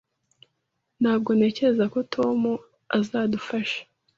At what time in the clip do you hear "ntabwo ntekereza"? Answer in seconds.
1.01-1.85